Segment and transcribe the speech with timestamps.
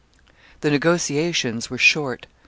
[0.61, 2.25] ]The negotiations were short.